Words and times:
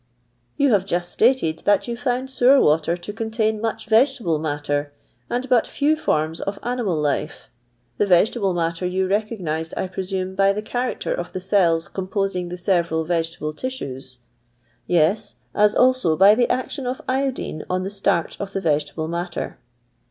"Tou 0.59 0.69
have 0.69 0.83
just 0.83 1.11
stated 1.11 1.61
that 1.65 1.87
yo« 1.87 1.95
found 1.95 2.31
sewer 2.31 2.59
water 2.59 2.97
to 2.97 3.13
contain 3.13 3.61
much 3.61 3.85
vegetable 3.85 4.39
matter, 4.39 4.91
and 5.29 5.47
but 5.47 5.67
few 5.67 5.95
forms 5.95 6.41
of 6.41 6.57
animal 6.63 6.99
life; 6.99 7.51
the 7.99 8.07
vegetable 8.07 8.55
matter 8.55 8.83
you 8.87 9.05
recognised, 9.07 9.75
I 9.77 9.85
presume, 9.87 10.33
by 10.33 10.53
the 10.53 10.63
character 10.63 11.13
uf 11.19 11.31
the 11.31 11.39
cells 11.39 11.87
composing 11.87 12.49
the 12.49 12.57
several 12.57 13.03
vegetable 13.03 13.53
tissues]" 13.53 14.17
Tes, 14.89 15.35
as 15.53 15.75
also 15.75 16.17
by 16.17 16.33
the 16.33 16.49
action 16.49 16.87
of 16.87 16.99
iodine«• 17.07 17.63
the 17.83 17.89
starch 17.91 18.39
| 18.39 18.39
of 18.41 18.53
the 18.53 18.61
vegetable 18.61 19.07
matter." 19.07 19.59